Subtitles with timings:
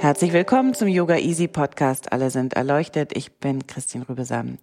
[0.00, 2.10] Herzlich willkommen zum Yoga Easy Podcast.
[2.10, 3.14] Alle sind erleuchtet.
[3.14, 4.56] Ich bin Christine Rübesam.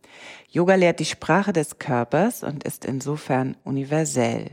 [0.49, 4.49] Yoga lehrt die Sprache des Körpers und ist insofern universell,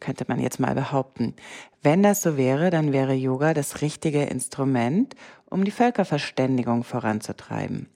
[0.00, 1.34] könnte man jetzt mal behaupten.
[1.82, 5.14] Wenn das so wäre, dann wäre Yoga das richtige Instrument,
[5.50, 7.90] um die Völkerverständigung voranzutreiben.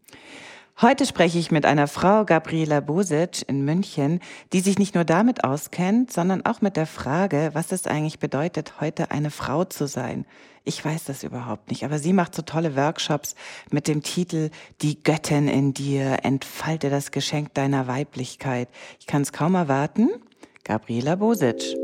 [0.81, 4.21] Heute spreche ich mit einer Frau, Gabriela Bosic in München,
[4.53, 8.81] die sich nicht nur damit auskennt, sondern auch mit der Frage, was es eigentlich bedeutet,
[8.81, 10.25] heute eine Frau zu sein.
[10.63, 13.35] Ich weiß das überhaupt nicht, aber sie macht so tolle Workshops
[13.73, 18.69] mit dem Titel Die Göttin in dir, entfalte das Geschenk deiner Weiblichkeit.
[19.01, 20.11] Ich kann es kaum erwarten.
[20.63, 21.75] Gabriela Bosic.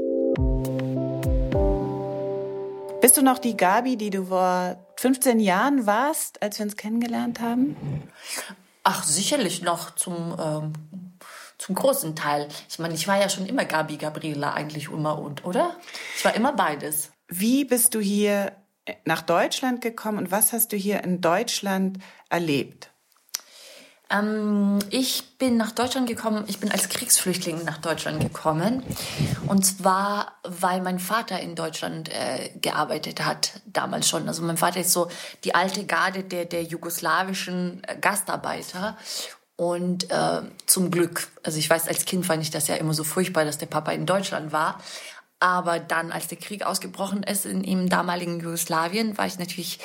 [3.01, 7.41] Bist du noch die Gabi, die du vor 15 Jahren warst, als wir uns kennengelernt
[7.41, 7.75] haben?
[8.85, 10.73] Ach, sicherlich noch zum, ähm,
[11.59, 12.49] zum großen Teil.
[12.69, 15.77] Ich meine, ich war ja schon immer Gabi Gabriela eigentlich immer und, oder?
[16.17, 17.11] Ich war immer beides.
[17.29, 18.53] Wie bist du hier
[19.07, 22.91] nach Deutschland gekommen und was hast du hier in Deutschland erlebt?
[24.11, 28.83] Ähm, ich bin nach Deutschland gekommen, ich bin als Kriegsflüchtling nach Deutschland gekommen.
[29.47, 34.29] Und zwar, weil mein Vater in Deutschland äh, gearbeitet hat, damals schon.
[34.29, 35.09] Also mein Vater ist so
[35.45, 38.97] die alte Garde der, der jugoslawischen äh, Gastarbeiter.
[39.57, 43.05] Und äh, zum Glück, also ich weiß, als Kind fand ich das ja immer so
[43.05, 44.81] furchtbar, dass der Papa in Deutschland war.
[45.45, 49.79] Aber dann, als der Krieg ausgebrochen ist in im damaligen Jugoslawien, war ich natürlich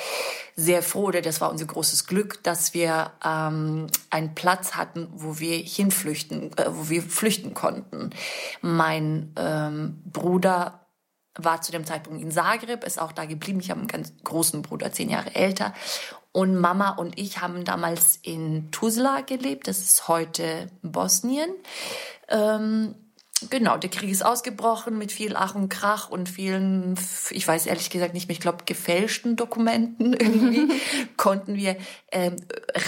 [0.56, 5.38] sehr froh, oder das war unser großes Glück, dass wir ähm, einen Platz hatten, wo
[5.38, 8.08] wir hinflüchten, äh, wo wir flüchten konnten.
[8.62, 10.86] Mein ähm, Bruder
[11.34, 13.60] war zu dem Zeitpunkt in Zagreb, ist auch da geblieben.
[13.60, 15.74] Ich habe einen ganz großen Bruder, zehn Jahre älter.
[16.32, 19.68] Und Mama und ich haben damals in Tuzla gelebt.
[19.68, 21.50] Das ist heute Bosnien.
[22.28, 22.94] Ähm,
[23.48, 26.98] Genau, der Krieg ist ausgebrochen mit viel Ach und Krach und vielen,
[27.30, 30.68] ich weiß ehrlich gesagt nicht mehr, ich glaube gefälschten Dokumenten irgendwie
[31.16, 31.76] konnten wir
[32.12, 32.36] ähm,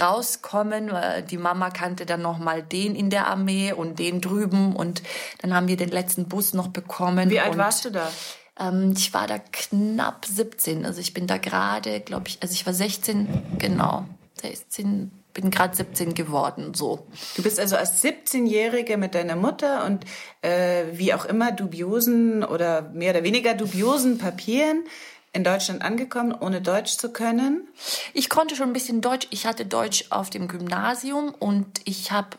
[0.00, 0.90] rauskommen.
[1.30, 5.02] Die Mama kannte dann noch mal den in der Armee und den drüben und
[5.40, 7.30] dann haben wir den letzten Bus noch bekommen.
[7.30, 8.10] Wie alt warst du da?
[8.58, 12.66] Ähm, ich war da knapp 17, also ich bin da gerade, glaube ich, also ich
[12.66, 14.06] war 16, genau,
[14.40, 17.06] 16 bin gerade 17 geworden, so.
[17.36, 20.04] Du bist also als 17-Jährige mit deiner Mutter und
[20.42, 24.84] äh, wie auch immer dubiosen oder mehr oder weniger dubiosen Papieren
[25.32, 27.68] in Deutschland angekommen, ohne Deutsch zu können?
[28.12, 29.26] Ich konnte schon ein bisschen Deutsch.
[29.30, 32.36] Ich hatte Deutsch auf dem Gymnasium und ich habe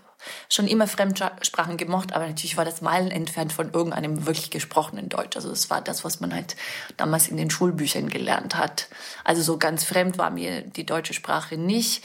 [0.49, 5.35] schon immer Fremdsprachen gemocht, aber natürlich war das Meilen entfernt von irgendeinem wirklich gesprochenen Deutsch.
[5.35, 6.55] Also es war das, was man halt
[6.97, 8.87] damals in den Schulbüchern gelernt hat.
[9.23, 12.03] Also so ganz fremd war mir die deutsche Sprache nicht.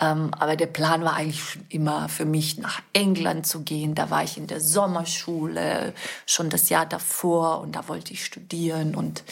[0.00, 3.94] Ähm, aber der Plan war eigentlich immer für mich, nach England zu gehen.
[3.94, 5.94] Da war ich in der Sommerschule,
[6.26, 9.24] schon das Jahr davor und da wollte ich studieren und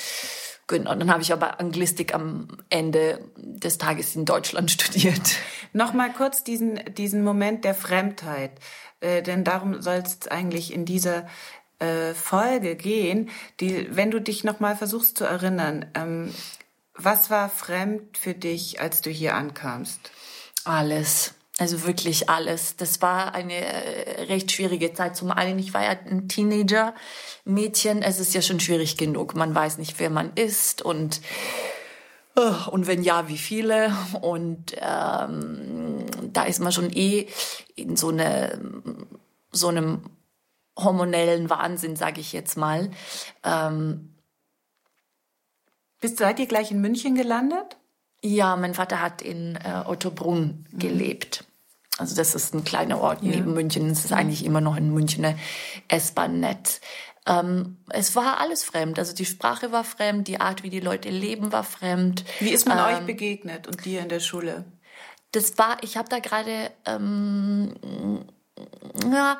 [0.69, 5.37] Genau, dann habe ich aber Anglistik am Ende des Tages in Deutschland studiert.
[5.73, 8.53] Nochmal kurz diesen, diesen Moment der Fremdheit,
[9.01, 11.27] äh, denn darum soll es eigentlich in dieser
[11.79, 13.29] äh, Folge gehen.
[13.61, 16.33] Die, wenn du dich nochmal versuchst zu erinnern, ähm,
[16.95, 20.11] was war fremd für dich, als du hier ankamst?
[20.65, 21.35] Alles.
[21.59, 22.77] Also wirklich alles.
[22.77, 25.17] Das war eine äh, recht schwierige Zeit.
[25.17, 28.03] Zum einen, ich war ja ein Teenager-Mädchen.
[28.03, 29.35] Es ist ja schon schwierig genug.
[29.37, 31.21] Man weiß nicht, wer man ist und
[32.37, 33.95] oh, und wenn ja, wie viele.
[34.23, 37.29] Und ähm, da ist man schon eh
[37.77, 38.59] in so eine
[39.51, 40.03] so einem
[40.77, 42.91] hormonellen Wahnsinn, sage ich jetzt mal.
[43.45, 44.15] Ähm,
[46.01, 47.77] Bist seid ihr gleich in München gelandet?
[48.23, 50.79] Ja, mein Vater hat in äh, Ottobrunn mhm.
[50.79, 51.45] gelebt.
[51.99, 53.31] Also das ist ein kleiner Ort ja.
[53.31, 53.91] neben München.
[53.91, 55.35] Es ist eigentlich immer noch ein Münchner
[55.89, 56.81] S-Bahn-Netz.
[57.27, 58.99] Ähm, es war alles fremd.
[58.99, 62.25] Also die Sprache war fremd, die Art, wie die Leute leben, war fremd.
[62.41, 64.65] Wie ist man ähm, euch begegnet und dir in der Schule?
[65.33, 67.75] Das war, ich habe da gerade, ähm,
[69.11, 69.39] ja,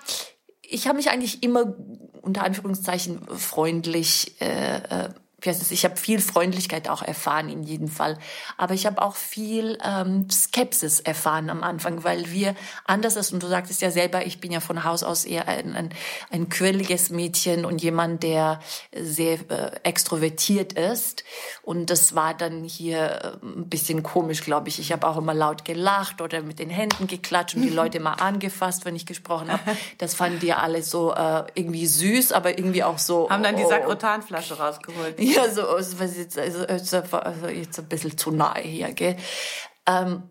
[0.63, 1.75] ich habe mich eigentlich immer
[2.23, 5.09] unter Anführungszeichen freundlich äh,
[5.45, 8.19] ich habe viel Freundlichkeit auch erfahren in jedem Fall,
[8.57, 12.55] aber ich habe auch viel ähm, Skepsis erfahren am Anfang, weil wir
[12.85, 15.75] anders ist und du sagtest ja selber, ich bin ja von Haus aus eher ein,
[15.75, 15.91] ein,
[16.31, 18.61] ein quirliges Mädchen und jemand, der
[18.95, 21.25] sehr äh, extrovertiert ist
[21.63, 24.79] und das war dann hier äh, ein bisschen komisch, glaube ich.
[24.79, 28.15] Ich habe auch immer laut gelacht oder mit den Händen geklatscht und die Leute mal
[28.15, 29.63] angefasst, wenn ich gesprochen habe.
[29.99, 33.29] Das fanden die alle so äh, irgendwie süß, aber irgendwie auch so.
[33.31, 35.19] Haben dann die oh, Sakrotanflasche rausgeholt.
[35.35, 39.17] Ja, so, also, jetzt, also, also jetzt ein bisschen zu nahe hier, gell.
[39.87, 40.23] Ähm,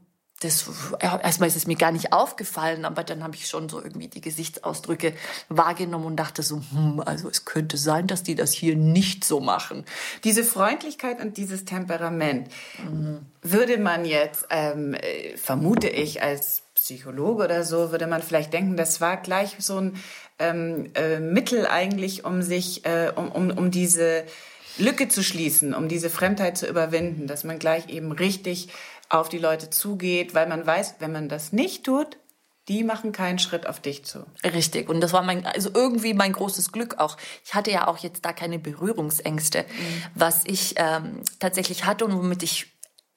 [0.41, 0.65] das,
[0.99, 4.21] erstmal ist es mir gar nicht aufgefallen, aber dann habe ich schon so irgendwie die
[4.21, 5.13] Gesichtsausdrücke
[5.49, 9.39] wahrgenommen und dachte so, hm, also es könnte sein, dass die das hier nicht so
[9.39, 9.85] machen.
[10.23, 12.49] Diese Freundlichkeit und dieses Temperament
[12.83, 13.19] mhm.
[13.43, 14.95] würde man jetzt, ähm,
[15.35, 19.95] vermute ich, als Psychologe oder so, würde man vielleicht denken, das war gleich so ein
[20.39, 24.23] ähm, äh, Mittel eigentlich, um sich, äh, um, um, um diese
[24.77, 28.69] Lücke zu schließen, um diese Fremdheit zu überwinden, dass man gleich eben richtig
[29.09, 32.17] auf die Leute zugeht, weil man weiß, wenn man das nicht tut,
[32.67, 34.25] die machen keinen Schritt auf dich zu.
[34.43, 34.87] Richtig.
[34.87, 37.17] Und das war mein, also irgendwie mein großes Glück auch.
[37.43, 39.63] Ich hatte ja auch jetzt da keine Berührungsängste.
[39.63, 40.03] Mhm.
[40.15, 42.71] Was ich ähm, tatsächlich hatte und womit ich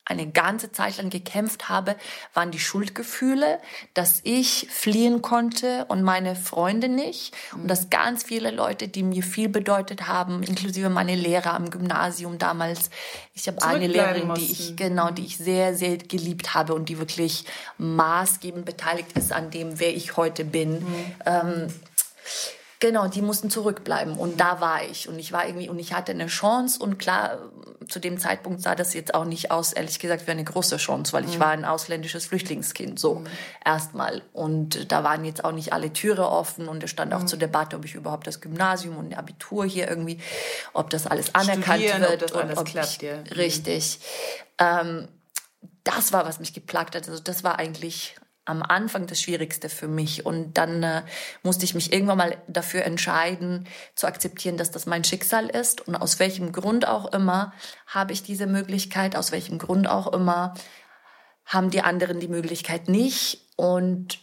[0.06, 1.96] eine ganze Zeit lang gekämpft habe,
[2.34, 3.58] waren die Schuldgefühle,
[3.94, 7.34] dass ich fliehen konnte und meine Freunde nicht.
[7.54, 12.38] Und dass ganz viele Leute, die mir viel bedeutet haben, inklusive meine Lehrer am Gymnasium
[12.38, 12.90] damals.
[13.34, 16.98] Ich habe eine Lehrerin, die ich, genau, die ich sehr, sehr geliebt habe und die
[16.98, 17.44] wirklich
[17.78, 20.80] maßgebend beteiligt ist an dem, wer ich heute bin.
[20.80, 21.14] Mhm.
[21.24, 21.74] Ähm,
[22.84, 26.12] Genau, die mussten zurückbleiben und da war ich und ich war irgendwie und ich hatte
[26.12, 27.38] eine Chance und klar,
[27.88, 31.14] zu dem Zeitpunkt sah das jetzt auch nicht aus, ehrlich gesagt, wie eine große Chance,
[31.14, 31.40] weil ich mhm.
[31.40, 33.26] war ein ausländisches Flüchtlingskind, so mhm.
[33.64, 37.26] erstmal und da waren jetzt auch nicht alle Türe offen und es stand auch mhm.
[37.26, 40.20] zur Debatte, ob ich überhaupt das Gymnasium und Abitur hier irgendwie,
[40.75, 43.16] ob das alles anerkannt Studieren, wird ob das und ob klappt, ich, ja.
[43.16, 43.22] Mhm.
[43.34, 43.98] richtig.
[44.58, 45.08] Ähm,
[45.84, 47.08] das war, was mich geplagt hat.
[47.08, 50.26] Also das war eigentlich am Anfang das Schwierigste für mich.
[50.26, 51.02] Und dann äh,
[51.43, 55.87] musste ich mich irgendwann mal dafür entscheiden, zu akzeptieren, dass das mein Schicksal ist.
[55.87, 57.52] Und aus welchem Grund auch immer
[57.87, 60.55] habe ich diese Möglichkeit, aus welchem Grund auch immer
[61.46, 63.41] haben die anderen die Möglichkeit nicht.
[63.56, 64.19] Und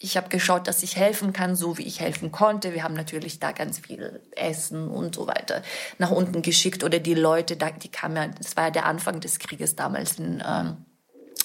[0.00, 2.72] ich habe geschaut, dass ich helfen kann, so wie ich helfen konnte.
[2.72, 5.62] Wir haben natürlich da ganz viel Essen und so weiter
[5.98, 6.84] nach unten geschickt.
[6.84, 10.42] Oder die Leute, die kamen ja, das war ja der Anfang des Krieges damals in
[10.46, 10.84] ähm,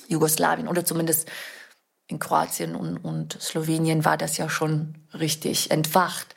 [0.07, 1.30] Jugoslawien oder zumindest
[2.13, 6.36] in Kroatien und, und Slowenien war das ja schon richtig entfacht.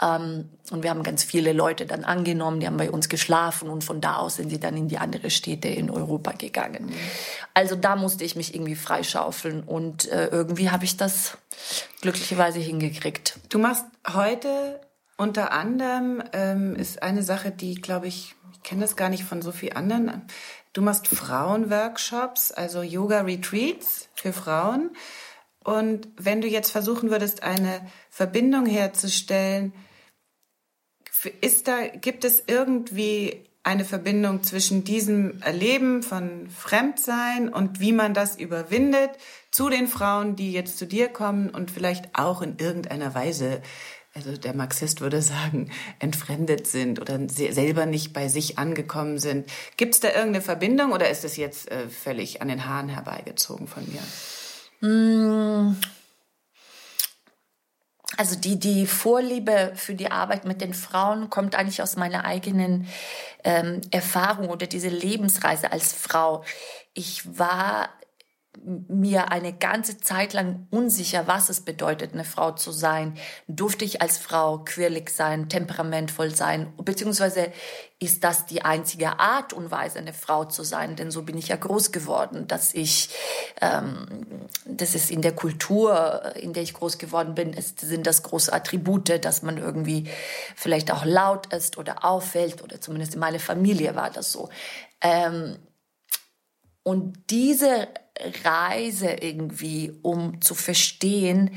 [0.00, 3.84] Ähm, und wir haben ganz viele Leute dann angenommen, die haben bei uns geschlafen und
[3.84, 6.92] von da aus sind sie dann in die andere Städte in Europa gegangen.
[7.54, 11.38] Also da musste ich mich irgendwie freischaufeln und äh, irgendwie habe ich das
[12.02, 13.38] glücklicherweise hingekriegt.
[13.48, 14.80] Du machst heute
[15.16, 19.40] unter anderem, ähm, ist eine Sache, die, glaube ich, ich kenne das gar nicht von
[19.40, 20.26] so vielen anderen,
[20.76, 24.90] Du machst Frauenworkshops, also Yoga-Retreats für Frauen.
[25.64, 27.80] Und wenn du jetzt versuchen würdest, eine
[28.10, 29.72] Verbindung herzustellen,
[31.40, 38.12] ist da, gibt es irgendwie eine Verbindung zwischen diesem Erleben von Fremdsein und wie man
[38.12, 39.12] das überwindet
[39.50, 43.62] zu den Frauen, die jetzt zu dir kommen und vielleicht auch in irgendeiner Weise
[44.16, 49.48] also der Marxist würde sagen, entfremdet sind oder selber nicht bei sich angekommen sind.
[49.76, 53.68] Gibt es da irgendeine Verbindung oder ist es jetzt äh, völlig an den Haaren herbeigezogen
[53.68, 54.00] von mir?
[54.80, 55.76] Hm.
[58.16, 62.88] Also die, die Vorliebe für die Arbeit mit den Frauen kommt eigentlich aus meiner eigenen
[63.44, 66.42] ähm, Erfahrung oder diese Lebensreise als Frau.
[66.94, 67.90] Ich war
[68.64, 73.16] mir eine ganze Zeit lang unsicher, was es bedeutet, eine Frau zu sein.
[73.46, 77.52] Durfte ich als Frau quirlig sein, temperamentvoll sein, beziehungsweise
[77.98, 80.96] ist das die einzige Art und Weise, eine Frau zu sein?
[80.96, 83.08] Denn so bin ich ja groß geworden, dass ich,
[83.62, 84.06] ähm,
[84.66, 88.52] das ist in der Kultur, in der ich groß geworden bin, ist, sind das große
[88.52, 90.08] Attribute, dass man irgendwie
[90.54, 94.50] vielleicht auch laut ist oder auffällt oder zumindest in meiner Familie war das so.
[95.00, 95.56] Ähm,
[96.82, 97.88] und diese
[98.44, 101.50] Reise irgendwie, um zu verstehen,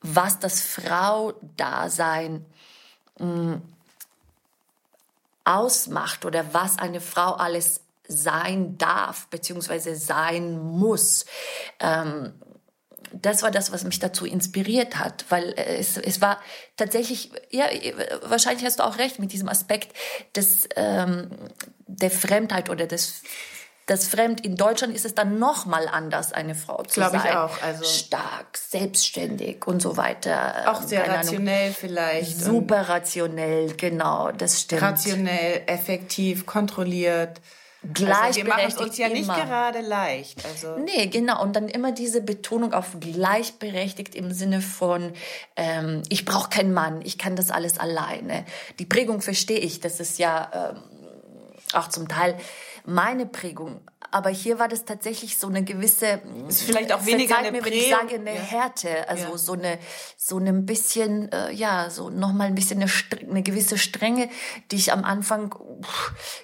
[0.00, 2.44] was das Frau-Dasein
[3.18, 3.54] mm,
[5.44, 11.24] ausmacht oder was eine Frau alles sein darf beziehungsweise sein muss.
[11.80, 12.34] Ähm,
[13.12, 16.40] das war das, was mich dazu inspiriert hat, weil es, es war
[16.76, 17.66] tatsächlich, ja,
[18.22, 19.96] wahrscheinlich hast du auch recht mit diesem Aspekt
[20.34, 21.30] des, ähm,
[21.86, 23.22] der Fremdheit oder des
[23.86, 24.44] das Fremd.
[24.44, 27.28] In Deutschland ist es dann noch mal anders, eine Frau zu Glaube sein.
[27.30, 27.62] ich auch.
[27.62, 30.64] Also Stark, selbstständig und so weiter.
[30.66, 31.26] auch sehr Keine Ahnung.
[31.26, 32.40] rationell vielleicht.
[32.40, 34.82] Super rationell, genau, das stimmt.
[34.82, 37.40] rationell, effektiv, kontrolliert.
[37.82, 39.36] Also wir machen es Gleichberechtigt uns ja nicht immer.
[39.44, 40.44] gerade leicht.
[40.44, 41.40] Also Nee, genau.
[41.40, 45.12] Und dann immer diese Betonung auf gleichberechtigt im Sinne von,
[45.54, 48.44] ähm, ich brauche keinen Mann, ich kann das alles alleine.
[48.80, 50.82] Die Prägung verstehe ich, das ist ja ähm,
[51.74, 52.36] auch zum Teil
[52.86, 53.80] meine Prägung.
[54.12, 57.72] Aber hier war das tatsächlich so eine gewisse, Ist vielleicht auch weniger eine mir, wenn
[57.72, 58.40] ich sage, eine Ja.
[58.40, 59.36] Härte, also Ja.
[59.38, 59.78] so eine,
[60.16, 62.90] so eine ein bisschen, äh, ja, so nochmal ein bisschen eine,
[63.28, 64.30] eine gewisse Strenge,
[64.70, 65.54] die ich am Anfang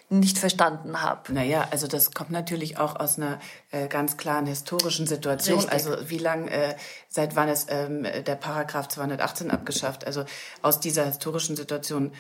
[0.09, 1.33] nicht verstanden habe.
[1.33, 3.39] Naja, also das kommt natürlich auch aus einer
[3.71, 5.61] äh, ganz klaren historischen Situation.
[5.61, 5.73] Richtig.
[5.73, 6.75] Also wie lang, äh,
[7.09, 10.05] seit wann ist ähm, der Paragraph 218 abgeschafft?
[10.05, 10.25] Also
[10.63, 12.13] aus dieser historischen Situation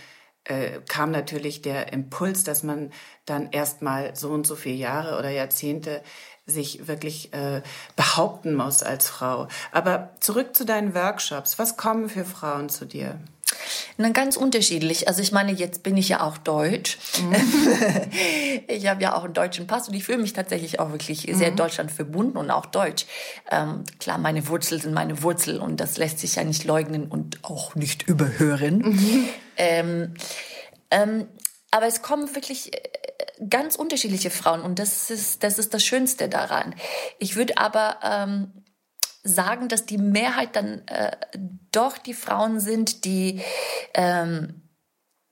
[0.44, 2.92] äh, kam natürlich der Impuls, dass man
[3.26, 6.02] dann erstmal so und so viele Jahre oder Jahrzehnte
[6.46, 7.62] sich wirklich äh,
[7.94, 9.48] behaupten muss als Frau.
[9.70, 11.58] Aber zurück zu deinen Workshops.
[11.58, 13.20] Was kommen für Frauen zu dir?
[13.96, 15.08] Na, ganz unterschiedlich.
[15.08, 16.98] Also ich meine, jetzt bin ich ja auch deutsch.
[18.66, 21.50] ich habe ja auch einen deutschen Pass und ich fühle mich tatsächlich auch wirklich sehr
[21.50, 23.06] Deutschland verbunden und auch deutsch.
[23.50, 27.38] Ähm, klar, meine Wurzel sind meine Wurzel und das lässt sich ja nicht leugnen und
[27.42, 29.28] auch nicht überhören.
[29.56, 30.14] Ähm,
[30.90, 31.28] ähm,
[31.70, 32.80] aber es kommen wirklich äh,
[33.48, 36.74] ganz unterschiedliche Frauen und das ist das, ist das Schönste daran.
[37.18, 38.52] Ich würde aber ähm,
[39.22, 41.16] sagen, dass die Mehrheit dann äh,
[41.70, 43.40] doch die Frauen sind, die
[43.94, 44.62] ähm,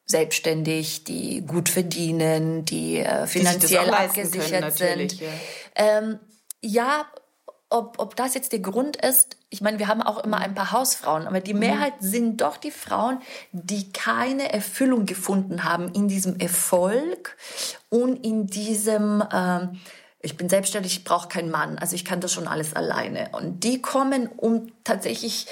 [0.06, 5.22] selbstständig, die gut verdienen, die äh, finanziell können, abgesichert natürlich, sind.
[5.22, 5.98] ja.
[5.98, 6.18] Ähm,
[6.62, 7.06] ja,
[7.70, 10.72] ob, ob das jetzt der Grund ist, ich meine, wir haben auch immer ein paar
[10.72, 13.20] Hausfrauen, aber die Mehrheit sind doch die Frauen,
[13.52, 17.36] die keine Erfüllung gefunden haben in diesem Erfolg
[17.88, 19.80] und in diesem, ähm,
[20.20, 23.30] ich bin selbstständig, ich brauche keinen Mann, also ich kann das schon alles alleine.
[23.32, 25.46] Und die kommen, um tatsächlich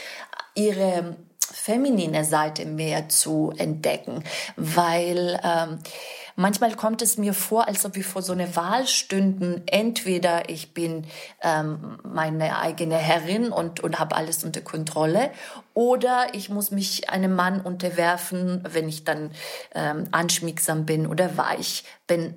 [0.55, 4.25] ihre feminine Seite mehr zu entdecken,
[4.57, 5.79] weil ähm,
[6.39, 9.63] manchmal kommt es mir vor, als ob wir vor so einer Wahl stünden.
[9.67, 11.05] Entweder ich bin
[11.43, 15.31] ähm, meine eigene Herrin und, und habe alles unter Kontrolle,
[15.75, 19.33] oder ich muss mich einem Mann unterwerfen, wenn ich dann
[19.75, 22.37] ähm, anschmiegsam bin oder weich bin.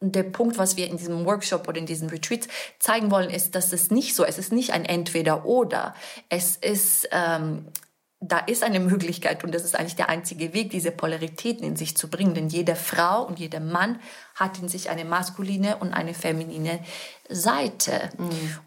[0.00, 3.72] Der Punkt, was wir in diesem Workshop oder in diesen Retreats zeigen wollen, ist, dass
[3.72, 5.94] es nicht so, es ist nicht ein Entweder-Oder.
[6.30, 7.66] Es ist, ähm,
[8.22, 11.96] da ist eine Möglichkeit und das ist eigentlich der einzige Weg, diese Polaritäten in sich
[11.96, 12.34] zu bringen.
[12.34, 13.98] Denn jede Frau und jeder Mann
[14.34, 16.80] hat in sich eine maskuline und eine feminine
[17.30, 18.10] Seite.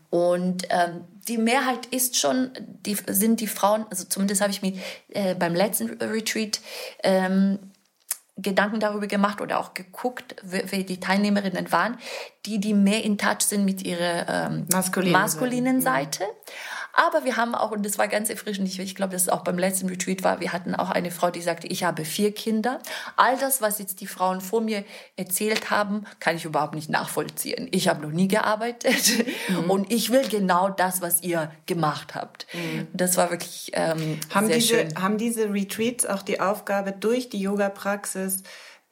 [0.10, 4.74] Und ähm, die Mehrheit ist schon, die, sind die Frauen, also zumindest habe ich mir
[5.10, 6.60] äh, beim letzten Retreat
[7.04, 7.60] ähm,
[8.36, 12.00] Gedanken darüber gemacht oder auch geguckt, wer die Teilnehmerinnen waren,
[12.48, 16.20] die, die mehr in Touch sind mit ihrer ähm, Maskulinen maskulinen Seite.
[16.20, 16.34] Seite.
[16.94, 19.44] Aber wir haben auch, und das war ganz erfrischend, ich, ich glaube, dass es auch
[19.44, 22.80] beim letzten Retreat war, wir hatten auch eine Frau, die sagte, ich habe vier Kinder.
[23.16, 24.84] All das, was jetzt die Frauen vor mir
[25.16, 27.68] erzählt haben, kann ich überhaupt nicht nachvollziehen.
[27.72, 29.26] Ich habe noch nie gearbeitet
[29.68, 32.46] und ich will genau das, was ihr gemacht habt.
[32.94, 34.96] Das war wirklich ähm, Haben sehr diese, schön.
[35.02, 38.44] haben diese Retreats auch die Aufgabe, durch die Yoga-Praxis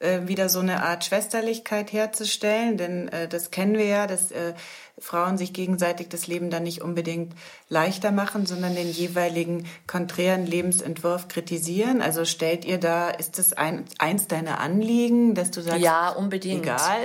[0.02, 2.76] äh, wieder so eine Art Schwesterlichkeit herzustellen?
[2.76, 4.54] Denn äh, das kennen wir ja, dass äh,
[4.98, 7.34] Frauen sich gegenseitig das Leben dann nicht unbedingt
[7.68, 12.02] leichter machen, sondern den jeweiligen konträren Lebensentwurf kritisieren.
[12.02, 16.62] Also stellt ihr da, ist das ein, eins deiner Anliegen, dass du sagst, Ja, unbedingt.
[16.62, 17.00] egal?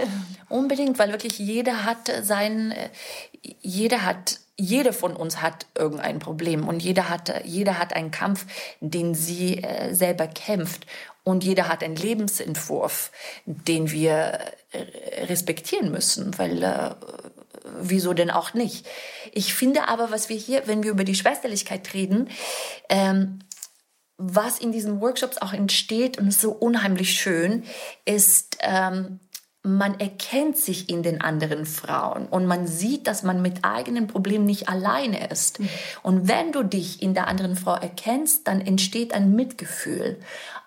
[0.49, 2.89] Unbedingt, weil wirklich jeder hat sein, äh,
[3.61, 8.45] jeder hat, jede von uns hat irgendein Problem und jeder hat, jeder hat einen Kampf,
[8.79, 10.85] den sie äh, selber kämpft
[11.27, 13.11] und jeder hat einen Lebensentwurf,
[13.45, 14.39] den wir
[14.71, 16.95] äh, respektieren müssen, weil äh,
[17.81, 18.87] wieso denn auch nicht?
[19.33, 22.29] Ich finde aber, was wir hier, wenn wir über die Schwesterlichkeit reden,
[22.87, 23.39] ähm,
[24.15, 27.65] was in diesen Workshops auch entsteht und ist so unheimlich schön,
[28.05, 29.19] ist, ähm,
[29.67, 34.45] man erkennt sich in den anderen Frauen und man sieht, dass man mit eigenen Problemen
[34.45, 35.59] nicht alleine ist.
[36.03, 40.19] Und wenn du dich in der anderen Frau erkennst, dann entsteht ein Mitgefühl.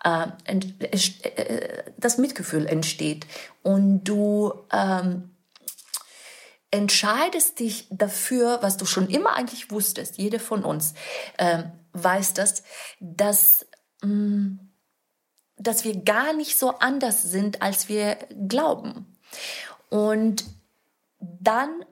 [0.05, 3.27] Äh, ent- es- äh, das Mitgefühl entsteht
[3.63, 5.31] und du ähm,
[6.71, 10.95] entscheidest dich dafür, was du schon immer eigentlich wusstest, jede von uns
[11.39, 12.63] ähm, weiß das,
[13.01, 13.67] dass,
[14.03, 14.59] mh,
[15.61, 18.17] dass wir gar nicht so anders sind, als wir
[18.49, 19.07] glauben.
[19.91, 20.45] Und
[21.21, 21.85] dann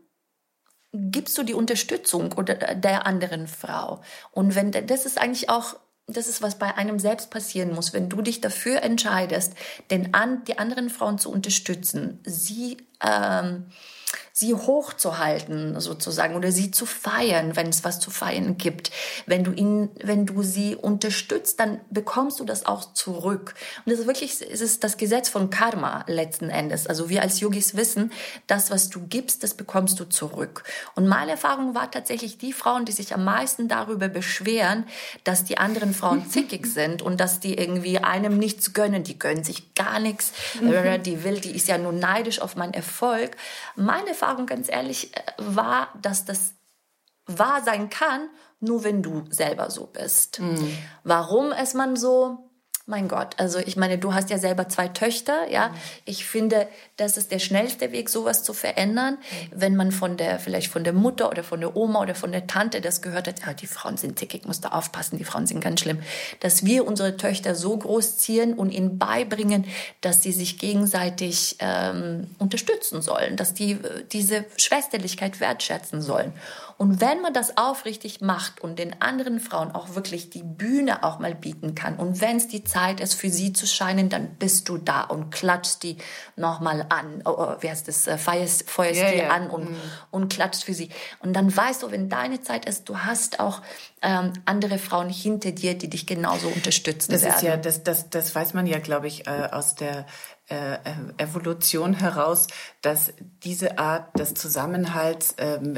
[0.92, 4.00] gibst du die Unterstützung oder der anderen Frau.
[4.32, 5.76] Und wenn das ist eigentlich auch
[6.10, 9.52] das ist, was bei einem selbst passieren muss, wenn du dich dafür entscheidest,
[9.90, 13.66] den an, die anderen Frauen zu unterstützen, sie ähm,
[14.38, 18.92] sie hochzuhalten sozusagen oder sie zu feiern, wenn es was zu feiern gibt.
[19.26, 23.57] Wenn du ihn, wenn du sie unterstützt, dann bekommst du das auch zurück.
[23.85, 26.87] Und das ist wirklich, es ist das Gesetz von Karma letzten Endes.
[26.87, 28.12] Also wir als Yogis wissen,
[28.47, 30.62] das, was du gibst, das bekommst du zurück.
[30.95, 34.87] Und meine Erfahrung war tatsächlich die Frauen, die sich am meisten darüber beschweren,
[35.25, 39.02] dass die anderen Frauen zickig sind und dass die irgendwie einem nichts gönnen.
[39.02, 40.33] Die gönnen sich gar nichts.
[40.61, 41.02] Mhm.
[41.02, 43.37] Die will, die ist ja nur neidisch auf meinen Erfolg.
[43.75, 46.54] Meine Erfahrung Erfahrung ganz ehrlich äh, war, dass das
[47.26, 48.28] wahr sein kann,
[48.61, 50.40] nur wenn du selber so bist.
[50.40, 50.76] Mhm.
[51.04, 52.48] Warum ist man so?
[52.90, 55.68] Mein Gott, also ich meine, du hast ja selber zwei Töchter, ja.
[55.68, 55.75] Mhm.
[56.07, 56.66] Ich finde,
[56.97, 59.61] das ist der schnellste Weg, sowas zu verändern, mhm.
[59.61, 62.47] wenn man von der, vielleicht von der Mutter oder von der Oma oder von der
[62.47, 65.61] Tante das gehört hat, ja, die Frauen sind tickig, muss da aufpassen, die Frauen sind
[65.61, 65.99] ganz schlimm.
[66.40, 69.66] Dass wir unsere Töchter so großziehen und ihnen beibringen,
[70.00, 76.33] dass sie sich gegenseitig ähm, unterstützen sollen, dass die äh, diese Schwesterlichkeit wertschätzen sollen.
[76.78, 81.18] Und wenn man das aufrichtig macht und den anderen Frauen auch wirklich die Bühne auch
[81.18, 84.68] mal bieten kann und wenn es die Zeit ist, für sie zu scheinen, dann bist
[84.68, 85.97] du da und klatschst die
[86.37, 87.23] nochmal an.
[87.25, 88.06] Oh, oh, wie heißt das?
[88.06, 89.35] Äh, feierst, feuerst yeah, die yeah.
[89.35, 89.76] an und, mhm.
[90.12, 90.90] und klatschst für sie.
[91.18, 93.61] Und dann weißt du, wenn deine Zeit ist, du hast auch
[94.00, 97.35] ähm, andere Frauen hinter dir, die dich genauso unterstützen das werden.
[97.35, 100.06] Ist ja, das, das, das weiß man ja, glaube ich, äh, aus der
[100.49, 100.78] äh,
[101.18, 102.47] Evolution heraus,
[102.82, 105.76] dass diese Art des Zusammenhalts ähm,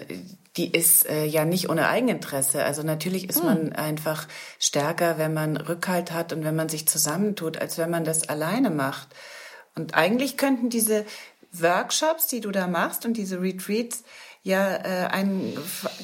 [0.57, 2.65] die ist äh, ja nicht ohne Eigeninteresse.
[2.65, 3.45] Also natürlich ist hm.
[3.45, 4.27] man einfach
[4.59, 8.71] stärker, wenn man Rückhalt hat und wenn man sich zusammentut, als wenn man das alleine
[8.71, 9.09] macht.
[9.77, 11.05] Und eigentlich könnten diese
[11.53, 14.03] Workshops, die du da machst und diese Retreats
[14.43, 15.57] ja äh, einen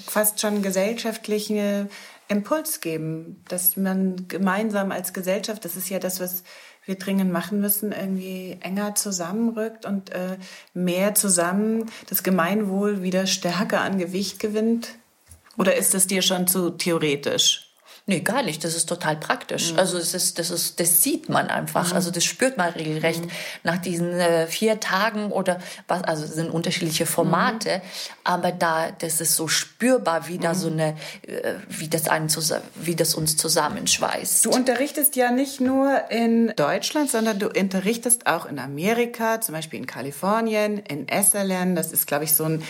[0.06, 1.88] fast schon gesellschaftlichen
[2.28, 6.42] Impuls geben, dass man gemeinsam als Gesellschaft, das ist ja das, was
[6.86, 10.38] wir dringend machen müssen, irgendwie enger zusammenrückt und äh,
[10.72, 14.90] mehr zusammen das Gemeinwohl wieder stärker an Gewicht gewinnt?
[15.58, 17.65] Oder ist es dir schon zu theoretisch?
[18.08, 18.62] Nee, gar nicht.
[18.62, 19.72] Das ist total praktisch.
[19.72, 19.80] Mhm.
[19.80, 21.90] Also es ist, das ist, das sieht man einfach.
[21.90, 21.96] Mhm.
[21.96, 23.30] Also das spürt man regelrecht mhm.
[23.64, 25.58] nach diesen äh, vier Tagen oder
[25.88, 26.04] was.
[26.04, 28.12] Also es sind unterschiedliche Formate, mhm.
[28.22, 30.80] aber da das ist so spürbar, wie da so mhm.
[30.80, 30.96] eine,
[31.26, 32.28] äh, wie das einen
[32.76, 34.44] wie das uns zusammenschweißt.
[34.44, 39.80] Du unterrichtest ja nicht nur in Deutschland, sondern du unterrichtest auch in Amerika, zum Beispiel
[39.80, 41.74] in Kalifornien, in Esalen.
[41.74, 42.62] Das ist, glaube ich, so ein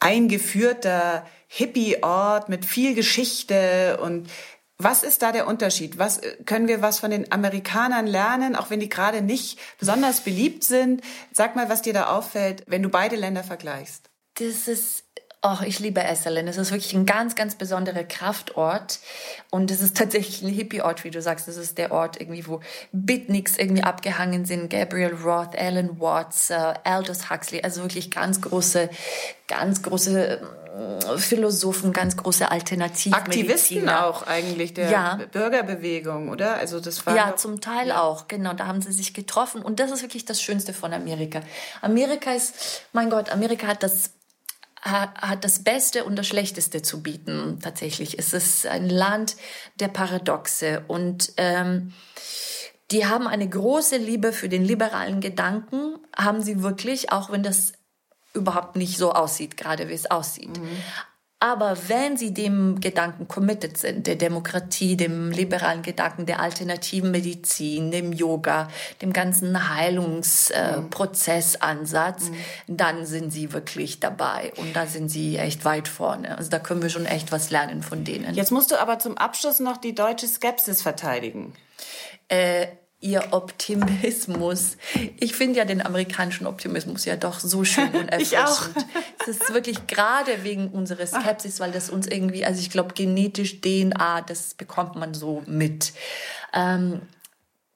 [0.00, 4.28] eingeführter Hippie-Ort mit viel Geschichte und
[4.80, 5.98] was ist da der Unterschied?
[5.98, 10.62] Was können wir was von den Amerikanern lernen, auch wenn die gerade nicht besonders beliebt
[10.62, 11.02] sind?
[11.32, 14.08] Sag mal, was dir da auffällt, wenn du beide Länder vergleichst.
[14.34, 15.07] Das ist
[15.40, 16.48] Oh, ich liebe Esalen.
[16.48, 18.98] Es ist wirklich ein ganz, ganz besonderer Kraftort.
[19.50, 21.46] Und es ist tatsächlich ein Hippie-Ort, wie du sagst.
[21.46, 24.68] Das ist der Ort irgendwie, wo Beatniks irgendwie abgehangen sind.
[24.68, 27.62] Gabriel Roth, Alan Watts, uh, Aldous Huxley.
[27.62, 28.90] Also wirklich ganz große,
[29.46, 30.40] ganz große
[30.78, 33.16] äh, Philosophen, ganz große Alternativmediziner.
[33.16, 35.20] Aktivisten auch eigentlich der ja.
[35.30, 36.54] Bürgerbewegung, oder?
[36.54, 38.02] Also das war ja zum Teil ja.
[38.02, 38.54] auch genau.
[38.54, 41.42] Da haben sie sich getroffen und das ist wirklich das Schönste von Amerika.
[41.80, 44.10] Amerika ist, mein Gott, Amerika hat das
[44.82, 47.58] hat das Beste und das Schlechteste zu bieten.
[47.62, 49.36] Tatsächlich, es ist ein Land
[49.80, 51.92] der Paradoxe und ähm,
[52.90, 57.72] die haben eine große Liebe für den liberalen Gedanken, haben sie wirklich, auch wenn das
[58.34, 60.58] überhaupt nicht so aussieht, gerade wie es aussieht.
[60.58, 60.68] Mhm.
[61.40, 67.92] Aber wenn sie dem Gedanken committed sind, der Demokratie, dem liberalen Gedanken, der alternativen Medizin,
[67.92, 68.66] dem Yoga,
[69.02, 72.76] dem ganzen Heilungsprozessansatz, äh, mhm.
[72.76, 74.52] dann sind sie wirklich dabei.
[74.56, 76.36] Und da sind sie echt weit vorne.
[76.36, 78.34] Also da können wir schon echt was lernen von denen.
[78.34, 81.54] Jetzt musst du aber zum Abschluss noch die deutsche Skepsis verteidigen.
[82.26, 82.66] Äh,
[83.00, 84.76] ihr Optimismus.
[85.18, 88.22] Ich finde ja den amerikanischen Optimismus ja doch so schön und erfrischend.
[88.22, 88.68] ich auch.
[89.20, 93.60] Es ist wirklich gerade wegen unserer Skepsis, weil das uns irgendwie, also ich glaube, genetisch
[93.60, 95.92] DNA, das bekommt man so mit.
[96.52, 97.02] Ähm,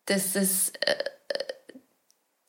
[0.07, 0.97] das ist, äh,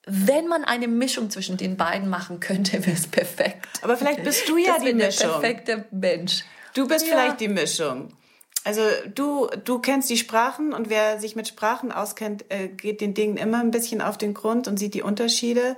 [0.06, 3.68] wenn man eine Mischung zwischen den beiden machen könnte, wäre es perfekt.
[3.84, 5.30] Aber vielleicht bist du ja das die Mischung.
[5.30, 6.44] Der perfekte Mensch.
[6.74, 7.14] Du bist ja.
[7.14, 8.14] vielleicht die Mischung.
[8.64, 8.82] Also
[9.14, 13.38] du, du kennst die Sprachen und wer sich mit Sprachen auskennt, äh, geht den Dingen
[13.38, 15.76] immer ein bisschen auf den Grund und sieht die Unterschiede.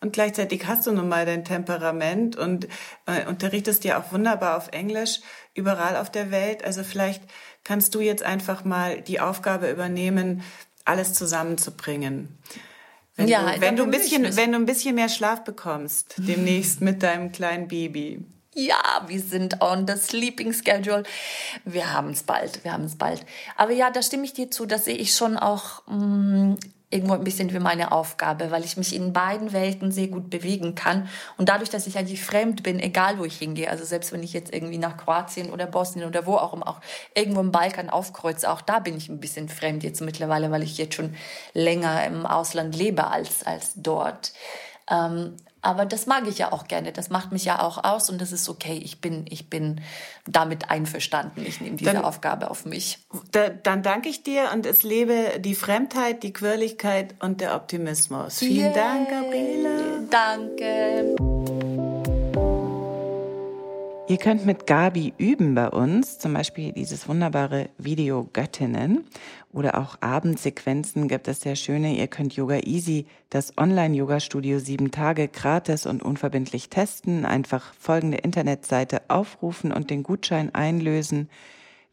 [0.00, 2.66] Und gleichzeitig hast du nun mal dein Temperament und
[3.06, 5.20] äh, unterrichtest ja auch wunderbar auf Englisch
[5.54, 6.64] überall auf der Welt.
[6.64, 7.22] Also vielleicht
[7.62, 10.42] kannst du jetzt einfach mal die Aufgabe übernehmen,
[10.84, 12.36] alles zusammenzubringen.
[13.14, 16.80] Wenn ja, du, wenn du ein bisschen, wenn du ein bisschen mehr Schlaf bekommst, demnächst
[16.80, 21.04] mit deinem kleinen Baby ja, wir sind on the sleeping schedule.
[21.64, 23.24] Wir haben es bald, wir haben es bald.
[23.56, 26.58] Aber ja, da stimme ich dir zu, da sehe ich schon auch mh, mm,
[26.92, 30.74] irgendwo ein bisschen wie meine Aufgabe, weil ich mich in beiden Welten sehr gut bewegen
[30.74, 31.08] kann.
[31.38, 34.34] Und dadurch, dass ich eigentlich fremd bin, egal wo ich hingehe, also selbst wenn ich
[34.34, 36.80] jetzt irgendwie nach Kroatien oder Bosnien oder wo auch immer, auch
[37.14, 40.76] irgendwo im Balkan aufkreuze, auch da bin ich ein bisschen fremd jetzt mittlerweile, weil ich
[40.76, 41.14] jetzt schon
[41.54, 44.34] länger im Ausland lebe als, als dort.
[44.90, 46.92] Ähm, aber das mag ich ja auch gerne.
[46.92, 48.80] Das macht mich ja auch aus und das ist okay.
[48.82, 49.80] Ich bin, ich bin
[50.26, 51.44] damit einverstanden.
[51.46, 52.98] Ich nehme diese dann, Aufgabe auf mich.
[53.30, 58.38] Da, dann danke ich dir und es lebe die Fremdheit, die Quirligkeit und der Optimismus.
[58.38, 58.74] Vielen yeah.
[58.74, 60.08] Dank, Gabriele.
[60.10, 61.31] Danke.
[64.08, 69.04] Ihr könnt mit Gabi üben bei uns, zum Beispiel dieses wunderbare Video Göttinnen
[69.52, 71.94] oder auch Abendsequenzen gibt es sehr schöne.
[71.94, 77.24] Ihr könnt Yoga Easy, das Online-Yoga-Studio sieben Tage gratis und unverbindlich testen.
[77.24, 81.28] Einfach folgende Internetseite aufrufen und den Gutschein einlösen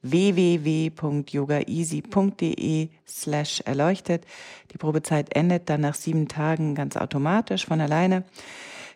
[0.01, 4.25] www.yogaeasy.de slash erleuchtet.
[4.71, 8.23] Die Probezeit endet dann nach sieben Tagen ganz automatisch von alleine.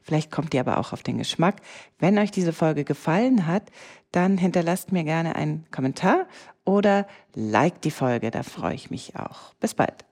[0.04, 1.56] Vielleicht kommt ihr aber auch auf den Geschmack.
[2.00, 3.64] Wenn euch diese Folge gefallen hat,
[4.12, 6.28] dann hinterlasst mir gerne einen Kommentar
[6.66, 9.54] oder like die Folge, da freue ich mich auch.
[9.60, 10.06] Bis bald.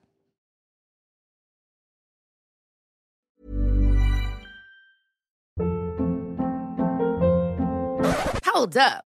[8.53, 9.10] Hold up.